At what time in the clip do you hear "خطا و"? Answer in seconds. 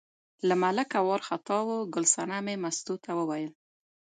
1.27-1.67